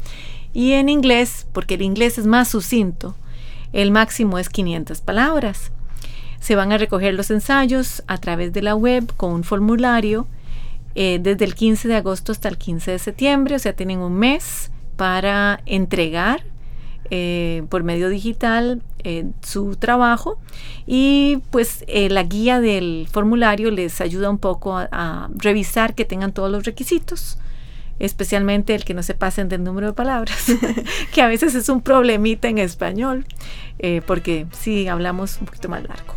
[0.53, 3.15] y en inglés, porque el inglés es más sucinto,
[3.73, 5.71] el máximo es 500 palabras.
[6.41, 10.27] Se van a recoger los ensayos a través de la web con un formulario
[10.95, 14.15] eh, desde el 15 de agosto hasta el 15 de septiembre, o sea, tienen un
[14.15, 16.43] mes para entregar
[17.11, 20.39] eh, por medio digital eh, su trabajo
[20.87, 26.33] y pues eh, la guía del formulario les ayuda un poco a, revisar que tengan
[26.33, 27.39] todos los requisitos
[27.99, 30.53] especialmente el que no se pasen del número de palabras,
[31.15, 33.25] que a veces es un problemita en español,
[34.07, 36.15] porque sí hablamos un poquito más largo.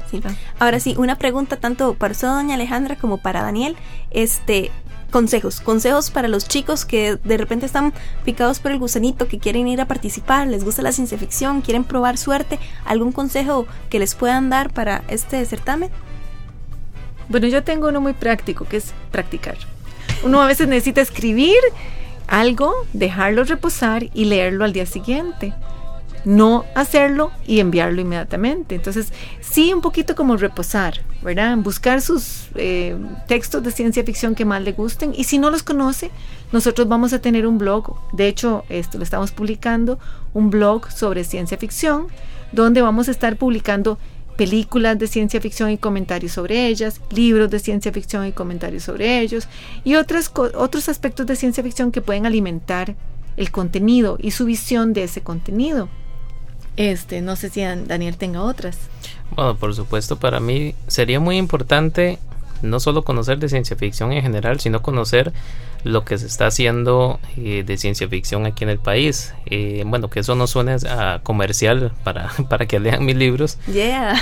[0.60, 3.78] Ahora sí, una pregunta tanto para usted, doña Alejandra, como para Daniel.
[4.12, 4.71] Este,
[5.10, 7.93] consejos, consejos para los chicos que de repente están
[8.24, 11.84] picados por el gusanito, que quieren ir a participar, les gusta la ciencia ficción, quieren
[11.84, 15.89] probar suerte, algún consejo que les puedan dar para este certamen.
[17.28, 19.58] Bueno, yo tengo uno muy práctico, que es practicar.
[20.24, 21.60] Uno a veces necesita escribir
[22.28, 25.54] algo, dejarlo reposar y leerlo al día siguiente
[26.26, 28.76] no hacerlo y enviarlo inmediatamente.
[28.76, 31.58] Entonces, sí, un poquito como reposar, ¿verdad?
[31.58, 32.96] Buscar sus eh,
[33.28, 36.12] textos de ciencia ficción que más le gusten y si no los conoce,
[36.52, 40.00] nosotros vamos a tener un blog, de hecho, esto lo estamos publicando,
[40.34, 42.08] un blog sobre ciencia ficción,
[42.52, 44.00] donde vamos a estar publicando
[44.36, 49.20] películas de ciencia ficción y comentarios sobre ellas, libros de ciencia ficción y comentarios sobre
[49.20, 49.48] ellos,
[49.84, 52.96] y otros, otros aspectos de ciencia ficción que pueden alimentar
[53.36, 55.90] el contenido y su visión de ese contenido.
[56.80, 58.78] Este, no sé si Daniel tenga otras.
[59.36, 62.20] Bueno, por supuesto, para mí sería muy importante
[62.62, 65.34] no solo conocer de ciencia ficción en general, sino conocer
[65.84, 69.34] lo que se está haciendo eh, de ciencia ficción aquí en el país.
[69.48, 73.58] Eh, bueno, que eso no suene a comercial para, para que lean mis libros.
[73.68, 74.15] Yeah.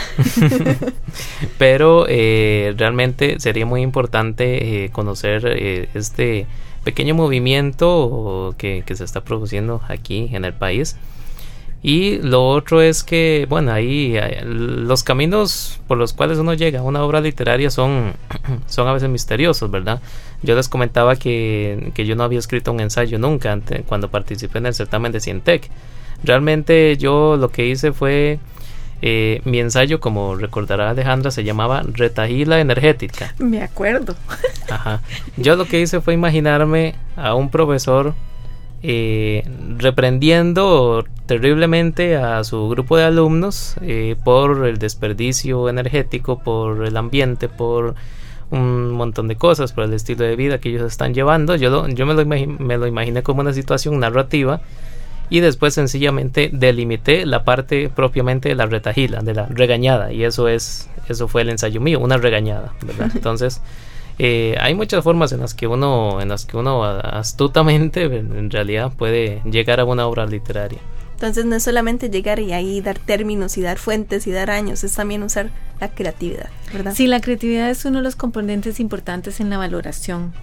[1.59, 5.45] Pero eh, realmente sería muy importante conocer
[5.93, 6.47] este
[6.83, 10.95] pequeño movimiento que, que se está produciendo aquí en el país
[11.83, 16.79] y lo otro es que, bueno, ahí eh, los caminos por los cuales uno llega
[16.79, 18.13] a una obra literaria son,
[18.67, 20.01] son a veces misteriosos, ¿verdad?
[20.41, 24.67] Yo les comentaba que, yo no había escrito un ensayo nunca antes, cuando participé en
[24.67, 25.69] el certamen de Cientec.
[26.23, 28.39] Realmente yo lo que hice fue
[29.03, 33.35] eh, mi ensayo, como recordará Alejandra, se llamaba Retajila Energética.
[33.37, 34.15] Me acuerdo.
[34.69, 35.01] Ajá.
[35.37, 38.15] Yo lo que hice fue imaginarme a un profesor
[38.83, 39.43] eh,
[39.77, 47.49] reprendiendo terriblemente a su grupo de alumnos eh, por el desperdicio energético, por el ambiente,
[47.49, 47.95] por
[48.49, 51.55] un montón de cosas, por el estilo de vida que ellos están llevando.
[51.55, 54.61] Yo, yo me, lo me lo imaginé como una situación narrativa
[55.29, 60.47] y después sencillamente delimité la parte propiamente de la retajila, de la regañada y eso
[60.47, 63.11] es eso fue el ensayo mío, una regañada, ¿verdad?
[63.15, 63.61] Entonces
[64.19, 68.91] eh, hay muchas formas en las que uno, en las que uno astutamente en realidad
[68.91, 70.79] puede llegar a una obra literaria.
[71.13, 74.83] Entonces no es solamente llegar y ahí dar términos y dar fuentes y dar años,
[74.83, 75.49] es también usar
[75.79, 76.93] la creatividad, ¿verdad?
[76.95, 80.33] Sí, la creatividad es uno de los componentes importantes en la valoración.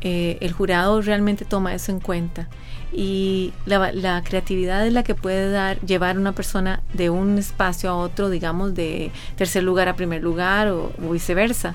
[0.00, 2.48] Eh, el jurado realmente toma eso en cuenta
[2.92, 7.90] y la, creatividad es la que puede dar llevar a una persona de un espacio
[7.90, 11.74] a otro, digamos, de tercer lugar a primer lugar o viceversa.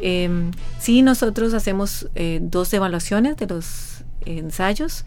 [0.00, 5.04] Eh, sí, nosotros hacemos eh, dos evaluaciones de los ensayos.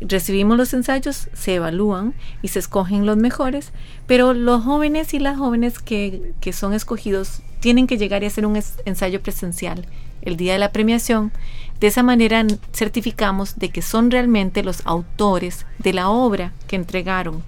[0.00, 3.72] Recibimos los ensayos, se evalúan y se escogen los mejores,
[4.06, 8.44] pero los jóvenes y las jóvenes que, que son escogidos tienen que llegar y hacer
[8.44, 9.86] un ensayo presencial
[10.20, 11.32] el día de la premiación.
[11.80, 12.44] De esa manera
[12.74, 17.42] certificamos de que son realmente los autores de la obra que entregaron.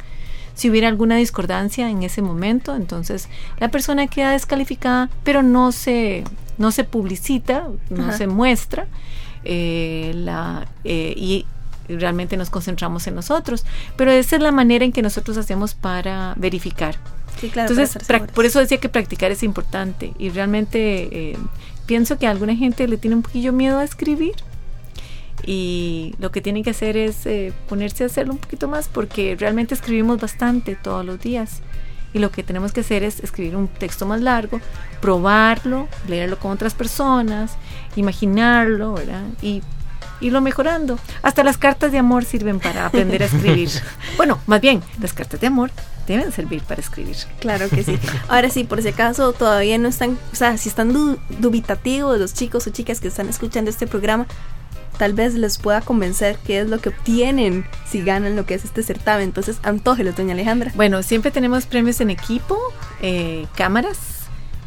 [0.55, 3.29] Si hubiera alguna discordancia en ese momento, entonces
[3.61, 6.25] la persona queda descalificada, pero no se
[6.59, 8.87] no se publicita, no se muestra,
[9.45, 11.47] eh, la, eh, y
[11.89, 13.65] realmente nos concentramos en nosotros.
[13.97, 16.97] Pero esa es la manera en que nosotros hacemos para verificar.
[17.41, 17.97] Entonces,
[18.35, 20.13] por eso decía que practicar es importante.
[20.19, 21.39] Y realmente eh,
[21.87, 24.35] pienso que a alguna gente le tiene un poquillo miedo a escribir.
[25.47, 27.29] Y lo que tienen que hacer es
[27.69, 31.63] ponerse a hacerlo un poquito más porque realmente escribimos bastante todos los días
[32.13, 34.61] y lo que tenemos que hacer es escribir un texto más largo,
[35.01, 37.57] probarlo, leerlo con otras personas,
[37.97, 39.25] imaginarlo, ¿verdad?
[39.43, 39.63] Y
[40.21, 40.99] irlo mejorando.
[41.23, 43.71] Hasta las cartas de amor sirven para aprender a escribir.
[44.17, 45.71] bueno, más bien, las cartas de amor
[46.07, 47.17] deben servir para escribir.
[47.41, 47.99] Claro que sí.
[48.29, 50.93] Ahora sí, por si acaso todavía no están, o sea, si están
[51.39, 54.27] dubitativos los chicos o chicas que están escuchando este programa,
[54.99, 58.65] tal vez les pueda convencer qué es lo que obtienen si ganan lo que es
[58.65, 59.25] este certamen.
[59.25, 60.73] Entonces, antógelo, doña Alejandra.
[60.75, 62.59] Bueno, siempre tenemos premios en equipo,
[63.01, 63.99] eh, cámaras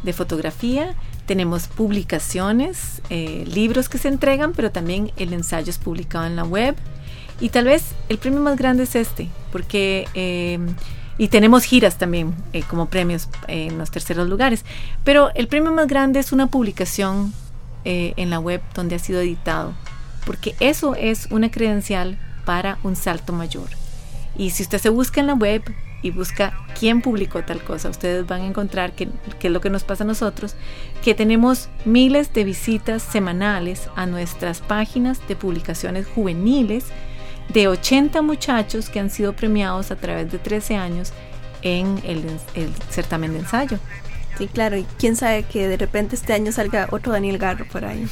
[0.02, 0.94] de fotografía,
[1.26, 6.44] tenemos publicaciones, eh, libros que se entregan, pero también el ensayo es publicado en la
[6.44, 6.74] web.
[7.40, 10.08] Y tal vez el premio más grande es este, porque...
[10.14, 10.58] Eh,
[11.18, 12.34] y tenemos giras también
[12.68, 14.64] como premios en los terceros lugares.
[15.04, 17.34] Pero el premio más grande es una publicación
[17.84, 19.74] en la web donde ha sido editado
[20.24, 23.68] porque eso es una credencial para un salto mayor.
[24.36, 25.62] Y si usted se busca en la web
[26.02, 29.08] y busca quién publicó tal cosa, ustedes van a encontrar que,
[29.40, 30.56] es lo que nos pasa a nosotros,
[31.02, 36.86] que tenemos miles de visitas semanales a nuestras páginas de publicaciones juveniles
[37.52, 41.12] de 80 muchachos que han sido premiados a través de 13 años
[41.62, 43.78] en el, el certamen de ensayo.
[44.38, 47.84] Sí, claro, y quién sabe que de repente este año salga otro Daniel Garro por
[47.84, 48.08] ahí.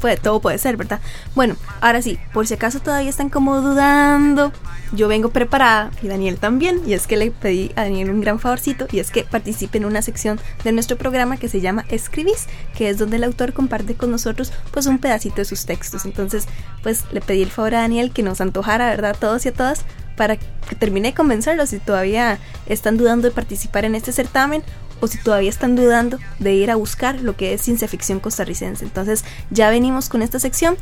[0.00, 1.00] puede, todo puede ser, ¿verdad?
[1.34, 4.52] Bueno, ahora sí, por si acaso todavía están como dudando,
[4.92, 8.40] yo vengo preparada y Daniel también, y es que le pedí a Daniel un gran
[8.40, 12.46] favorcito, y es que participe en una sección de nuestro programa que se llama Escribís,
[12.76, 16.04] que es donde el autor comparte con nosotros pues un pedacito de sus textos.
[16.04, 16.46] Entonces,
[16.82, 19.16] pues le pedí el favor a Daniel que nos antojara, ¿verdad?
[19.18, 19.84] Todos y a todas
[20.16, 24.62] para que termine de convencerlos si todavía están dudando de participar en este certamen
[25.00, 28.84] o si todavía están dudando de ir a buscar lo que es ciencia ficción costarricense.
[28.84, 30.76] Entonces ya venimos con esta sección.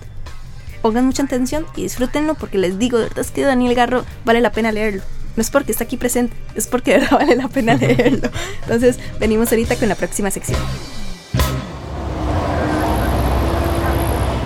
[0.81, 4.41] Pongan mucha atención y disfrútenlo porque les digo, de verdad es que Daniel Garro vale
[4.41, 5.03] la pena leerlo.
[5.37, 8.31] No es porque está aquí presente, es porque de verdad vale la pena leerlo.
[8.63, 10.59] Entonces venimos ahorita con la próxima sección.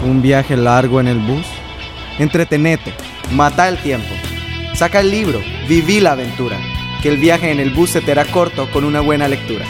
[0.05, 1.47] Un viaje largo en el bus.
[2.19, 2.95] Entretenete,
[3.33, 4.15] mata el tiempo.
[4.75, 6.59] Saca el libro, viví la aventura
[7.03, 9.65] que el viaje en el bus se te hará corto con una buena lectura.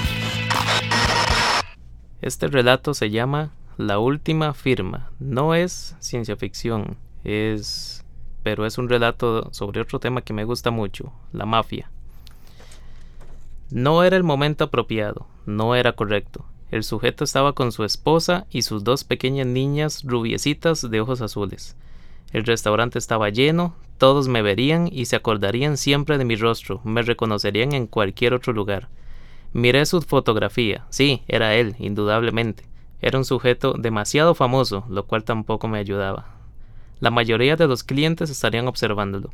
[2.23, 5.11] Este relato se llama La última firma.
[5.19, 8.05] No es ciencia ficción, es
[8.43, 11.91] pero es un relato sobre otro tema que me gusta mucho, la mafia.
[13.71, 16.45] No era el momento apropiado, no era correcto.
[16.71, 21.77] El sujeto estaba con su esposa y sus dos pequeñas niñas rubiecitas de ojos azules.
[22.33, 27.03] El restaurante estaba lleno, todos me verían y se acordarían siempre de mi rostro, me
[27.03, 28.89] reconocerían en cualquier otro lugar.
[29.53, 32.65] Miré su fotografía, sí, era él, indudablemente.
[33.01, 36.27] Era un sujeto demasiado famoso, lo cual tampoco me ayudaba.
[37.01, 39.31] La mayoría de los clientes estarían observándolo.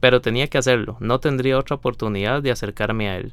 [0.00, 3.32] Pero tenía que hacerlo, no tendría otra oportunidad de acercarme a él.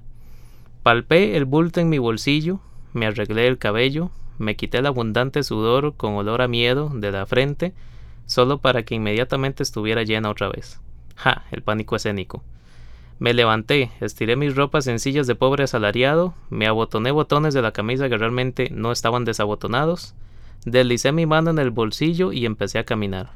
[0.83, 2.59] Palpé el bulto en mi bolsillo,
[2.93, 7.25] me arreglé el cabello, me quité el abundante sudor con olor a miedo de la
[7.25, 7.73] frente,
[8.25, 10.79] solo para que inmediatamente estuviera llena otra vez.
[11.15, 11.45] ¡Ja!
[11.51, 12.43] El pánico escénico.
[13.19, 18.09] Me levanté, estiré mis ropas sencillas de pobre asalariado, me abotoné botones de la camisa
[18.09, 20.15] que realmente no estaban desabotonados,
[20.65, 23.29] deslicé mi mano en el bolsillo y empecé a caminar.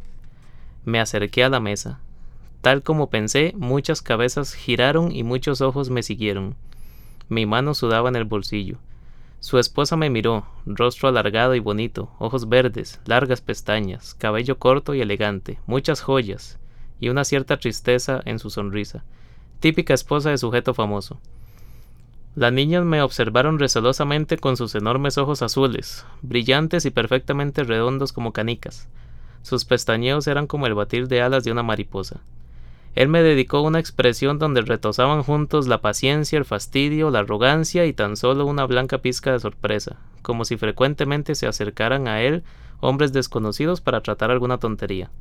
[0.86, 2.00] Me acerqué a la mesa.
[2.62, 6.56] Tal como pensé, muchas cabezas giraron y muchos ojos me siguieron.
[7.30, 8.78] Mi mano sudaba en el bolsillo.
[9.46, 15.02] Su esposa me miró, rostro alargado y bonito, ojos verdes, largas pestañas, cabello corto y
[15.02, 16.58] elegante, muchas joyas,
[17.00, 19.04] y una cierta tristeza en su sonrisa,
[19.60, 21.20] típica esposa de sujeto famoso.
[22.34, 28.34] Las niñas me observaron recelosamente con sus enormes ojos azules, brillantes y perfectamente redondos como
[28.34, 28.88] canicas.
[29.44, 32.20] Sus pestañeos eran como el batir de alas de una mariposa.
[32.96, 37.92] Él me dedicó una expresión donde retozaban juntos la paciencia, el fastidio, la arrogancia y
[37.92, 42.44] tan solo una blanca pizca de sorpresa, como si frecuentemente se acercaran a él
[42.80, 45.12] hombres desconocidos para tratar alguna tontería.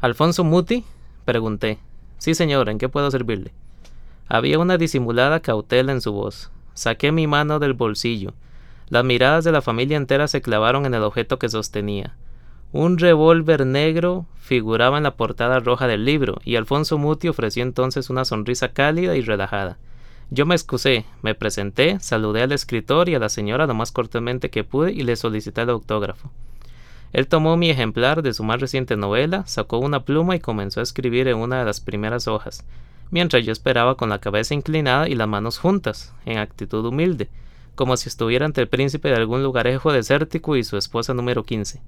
[0.00, 0.84] ¿Alfonso Muti?
[1.26, 1.78] pregunté.
[2.16, 3.52] Sí, señor, ¿en qué puedo servirle?
[4.26, 6.50] Había una disimulada cautela en su voz.
[6.72, 8.32] Saqué mi mano del bolsillo.
[8.88, 12.16] Las miradas de la familia entera se clavaron en el objeto que sostenía.
[12.76, 18.10] Un revólver negro figuraba en la portada roja del libro, y Alfonso Muti ofreció entonces
[18.10, 19.78] una sonrisa cálida y relajada.
[20.30, 24.50] Yo me excusé, me presenté, saludé al escritor y a la señora lo más cortésmente
[24.50, 26.32] que pude y le solicité el autógrafo.
[27.12, 30.82] Él tomó mi ejemplar de su más reciente novela, sacó una pluma y comenzó a
[30.82, 32.64] escribir en una de las primeras hojas,
[33.12, 37.28] mientras yo esperaba con la cabeza inclinada y las manos juntas, en actitud humilde,
[37.76, 41.80] como si estuviera ante el príncipe de algún lugarejo desértico y su esposa número quince.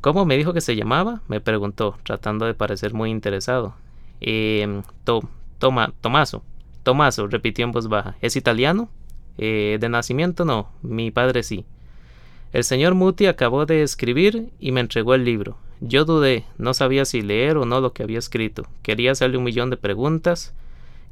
[0.00, 1.20] ¿Cómo me dijo que se llamaba?
[1.28, 3.74] me preguntó, tratando de parecer muy interesado.
[4.22, 5.20] Eh, to,
[5.58, 6.42] toma, Tomaso.
[6.82, 8.16] Tomaso, repitió en voz baja.
[8.22, 8.88] ¿Es italiano?
[9.36, 11.66] Eh, de nacimiento no, mi padre sí.
[12.52, 15.58] El señor Muti acabó de escribir y me entregó el libro.
[15.80, 18.66] Yo dudé, no sabía si leer o no lo que había escrito.
[18.82, 20.54] Quería hacerle un millón de preguntas,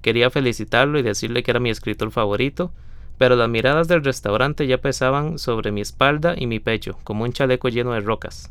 [0.02, 2.72] quería felicitarlo y decirle que era mi escritor favorito,
[3.18, 7.32] pero las miradas del restaurante ya pesaban sobre mi espalda y mi pecho, como un
[7.32, 8.50] chaleco lleno de rocas.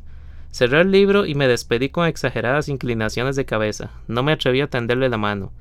[0.58, 3.92] Cerré el libro y me despedí con exageradas inclinaciones de cabeza.
[4.08, 5.52] No me atreví a tenderle la mano.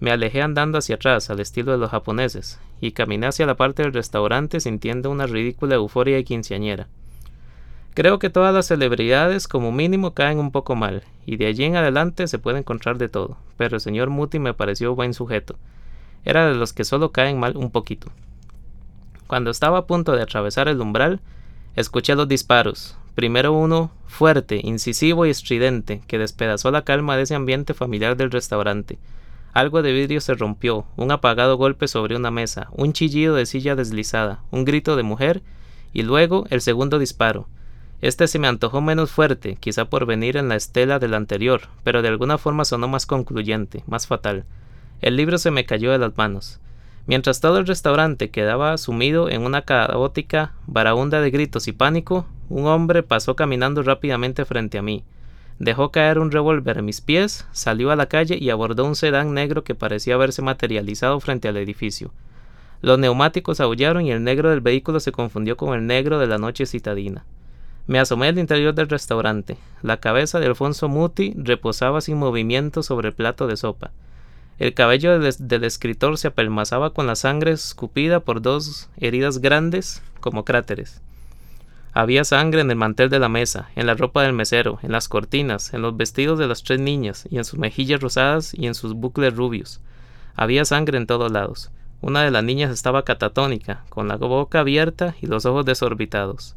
[0.00, 3.82] Me alejé andando hacia atrás, al estilo de los japoneses, y caminé hacia la parte
[3.82, 6.88] del restaurante sintiendo una ridícula euforia de quinceañera.
[7.92, 11.76] Creo que todas las celebridades como mínimo caen un poco mal, y de allí en
[11.76, 15.56] adelante se puede encontrar de todo, pero el señor Muti me pareció buen sujeto.
[16.24, 18.10] Era de los que solo caen mal un poquito.
[19.26, 21.20] Cuando estaba a punto de atravesar el umbral,
[21.74, 27.34] escuché los disparos, Primero uno fuerte, incisivo y estridente, que despedazó la calma de ese
[27.34, 28.98] ambiente familiar del restaurante.
[29.54, 33.74] Algo de vidrio se rompió, un apagado golpe sobre una mesa, un chillido de silla
[33.74, 35.42] deslizada, un grito de mujer,
[35.94, 37.48] y luego el segundo disparo.
[38.02, 42.02] Este se me antojó menos fuerte, quizá por venir en la estela del anterior, pero
[42.02, 44.44] de alguna forma sonó más concluyente, más fatal.
[45.00, 46.60] El libro se me cayó de las manos.
[47.06, 52.66] Mientras todo el restaurante quedaba sumido en una caótica varaunda de gritos y pánico, un
[52.66, 55.04] hombre pasó caminando rápidamente frente a mí.
[55.58, 59.34] Dejó caer un revólver en mis pies, salió a la calle y abordó un sedán
[59.34, 62.12] negro que parecía haberse materializado frente al edificio.
[62.82, 66.38] Los neumáticos aullaron y el negro del vehículo se confundió con el negro de la
[66.38, 67.24] noche citadina.
[67.86, 69.56] Me asomé al interior del restaurante.
[69.80, 73.92] La cabeza de Alfonso Muti reposaba sin movimiento sobre el plato de sopa.
[74.58, 80.46] El cabello del, escritor se apelmazaba con la sangre escupida por dos heridas grandes como
[80.46, 81.02] cráteres.
[81.92, 85.08] Había sangre en el mantel de la mesa, en la ropa del mesero, en las
[85.08, 88.74] cortinas, en los vestidos de las tres niñas, y en sus mejillas rosadas y en
[88.74, 89.80] sus bucles rubios.
[90.34, 91.70] Había sangre en todos lados.
[92.00, 96.56] Una de las niñas estaba catatónica, con la boca abierta y los ojos desorbitados.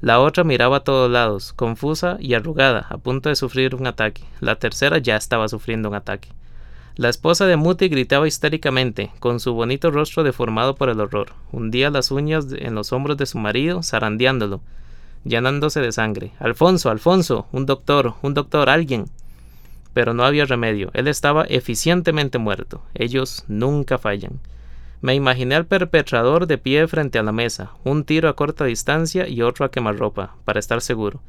[0.00, 4.24] La otra miraba a todos lados, confusa y arrugada, a punto de sufrir un ataque.
[4.40, 6.30] La tercera ya estaba sufriendo un ataque.
[6.96, 11.32] La esposa de Muti gritaba histéricamente, con su bonito rostro deformado por el horror.
[11.50, 14.60] Hundía las uñas en los hombros de su marido, zarandeándolo,
[15.24, 16.30] llenándose de sangre.
[16.38, 19.06] Alfonso, Alfonso, un doctor, un doctor, alguien.
[19.92, 20.90] Pero no había remedio.
[20.94, 22.80] Él estaba eficientemente muerto.
[22.94, 24.38] Ellos nunca fallan.
[25.00, 29.26] Me imaginé al perpetrador de pie frente a la mesa, un tiro a corta distancia
[29.26, 31.20] y otro a quemarropa, para estar seguro.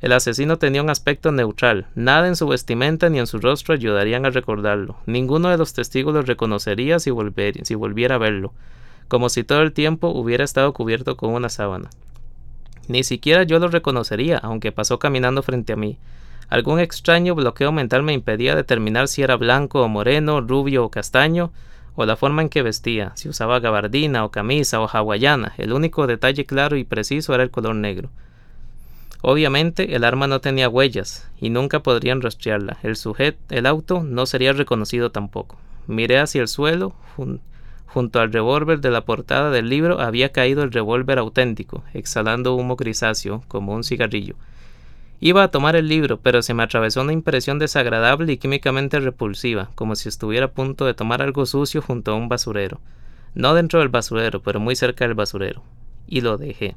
[0.00, 4.26] El asesino tenía un aspecto neutral, nada en su vestimenta ni en su rostro ayudarían
[4.26, 7.10] a recordarlo, ninguno de los testigos lo reconocería si,
[7.62, 8.52] si volviera a verlo,
[9.08, 11.90] como si todo el tiempo hubiera estado cubierto con una sábana.
[12.86, 15.98] Ni siquiera yo lo reconocería, aunque pasó caminando frente a mí.
[16.48, 21.50] Algún extraño bloqueo mental me impedía determinar si era blanco o moreno, rubio o castaño,
[21.96, 25.52] o la forma en que vestía, si usaba gabardina o camisa o hawaiana.
[25.58, 28.08] El único detalle claro y preciso era el color negro.
[29.20, 32.78] Obviamente el arma no tenía huellas y nunca podrían rastrearla.
[32.82, 35.58] El sujeto, el auto, no sería reconocido tampoco.
[35.86, 36.94] Miré hacia el suelo.
[37.86, 42.76] junto al revólver de la portada del libro había caído el revólver auténtico, exhalando humo
[42.76, 44.36] grisáceo como un cigarrillo.
[45.20, 49.70] Iba a tomar el libro, pero se me atravesó una impresión desagradable y químicamente repulsiva,
[49.74, 52.80] como si estuviera a punto de tomar algo sucio junto a un basurero.
[53.34, 55.64] No dentro del basurero, pero muy cerca del basurero.
[56.06, 56.76] Y lo dejé.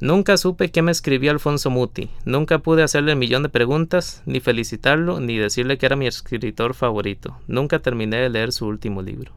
[0.00, 4.40] Nunca supe qué me escribió Alfonso Muti, nunca pude hacerle un millón de preguntas, ni
[4.40, 7.36] felicitarlo, ni decirle que era mi escritor favorito.
[7.46, 9.34] Nunca terminé de leer su último libro.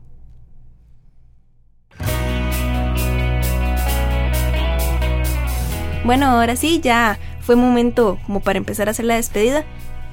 [6.05, 9.65] Bueno, ahora sí, ya fue momento como para empezar a hacer la despedida.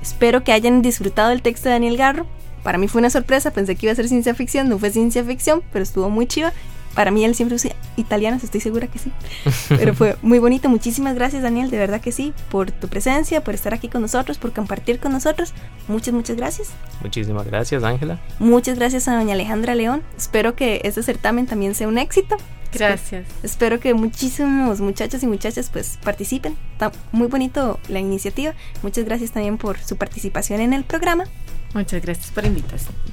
[0.03, 2.27] Espero que hayan disfrutado el texto de Daniel Garro.
[2.65, 5.23] Para mí fue una sorpresa, pensé que iba a ser ciencia ficción, no fue ciencia
[5.23, 6.53] ficción, pero estuvo muy chiva
[7.01, 9.11] para mí él siempre usa italianos, estoy segura que sí.
[9.71, 10.69] Pero fue muy bonito.
[10.69, 14.37] Muchísimas gracias, Daniel, de verdad que sí, por tu presencia, por estar aquí con nosotros,
[14.37, 15.55] por compartir con nosotros.
[15.89, 16.73] Muchas, muchas gracias.
[17.01, 18.21] Muchísimas gracias, Ángela.
[18.39, 20.03] Muchas gracias a doña Alejandra León.
[20.15, 22.37] Espero que este certamen también sea un éxito.
[22.71, 23.27] Gracias.
[23.43, 26.55] Espero, que muchísimos muchachos y muchachas pues participen.
[26.73, 28.53] Está muy bonito la iniciativa.
[28.83, 31.25] Muchas gracias también por su participación en el programa.
[31.73, 32.45] Muchas gracias por,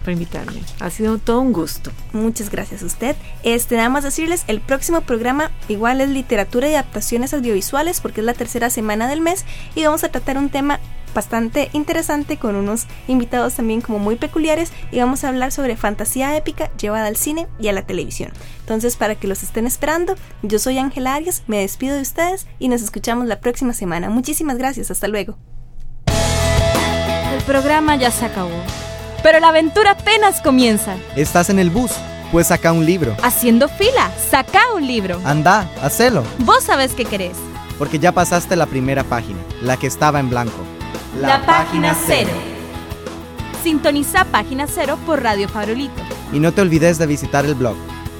[0.03, 0.62] por invitarme.
[0.80, 1.91] Ha sido todo un gusto.
[2.12, 3.16] Muchas gracias a usted.
[3.43, 8.26] Este, nada más decirles, el próximo programa igual es literatura y adaptaciones audiovisuales porque es
[8.26, 9.45] la tercera semana del mes
[9.76, 10.80] y vamos a tratar un tema
[11.14, 16.38] bastante interesante con unos invitados también como muy peculiares y vamos a hablar sobre fantasía
[16.38, 18.32] épica llevada al cine y a la televisión.
[18.60, 22.70] Entonces, para que los estén esperando, yo soy Ángela Arias, me despido de ustedes y
[22.70, 24.10] nos escuchamos la próxima semana.
[24.10, 25.38] Muchísimas gracias, hasta luego.
[27.47, 28.61] Programa ya se acabó.
[29.23, 30.97] Pero la aventura apenas comienza.
[31.15, 31.91] Estás en el bus,
[32.29, 33.15] pues saca un libro.
[33.23, 35.21] Haciendo fila, saca un libro.
[35.23, 36.25] Anda, hacelo.
[36.39, 37.37] Vos sabés qué querés.
[37.77, 40.57] Porque ya pasaste la primera página, la que estaba en blanco.
[41.21, 42.31] La, página cero.
[43.63, 46.01] Sintoniza Página Cero por Radio Farolito.
[46.33, 47.77] Y no te olvides de visitar el blog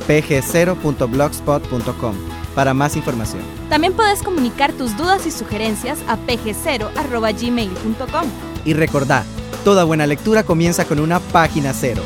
[0.07, 2.15] pg0.blogspot.com
[2.55, 3.41] para más información.
[3.69, 8.57] También puedes comunicar tus dudas y sugerencias a pg0.gmail.com.
[8.68, 9.24] Y recordá,
[9.63, 12.01] toda buena lectura comienza con una página cero.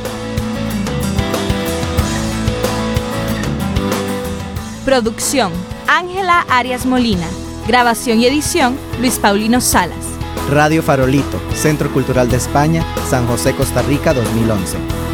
[4.86, 5.52] Producción,
[5.88, 7.26] Ángela Arias Molina.
[7.68, 10.06] Grabación y edición, Luis Paulino Salas.
[10.52, 15.11] Radio Farolito, Centro Cultural de España, San José, Costa Rica 2011.